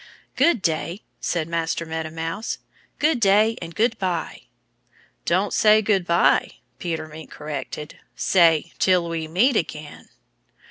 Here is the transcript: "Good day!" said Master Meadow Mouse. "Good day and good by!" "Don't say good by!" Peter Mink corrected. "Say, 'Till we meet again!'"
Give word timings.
"Good 0.35 0.63
day!" 0.63 1.03
said 1.19 1.47
Master 1.47 1.85
Meadow 1.85 2.09
Mouse. 2.09 2.57
"Good 2.97 3.19
day 3.19 3.55
and 3.61 3.75
good 3.75 3.99
by!" 3.99 4.45
"Don't 5.25 5.53
say 5.53 5.83
good 5.83 6.07
by!" 6.07 6.53
Peter 6.79 7.05
Mink 7.07 7.29
corrected. 7.29 7.99
"Say, 8.15 8.73
'Till 8.79 9.07
we 9.07 9.27
meet 9.27 9.55
again!'" 9.55 10.09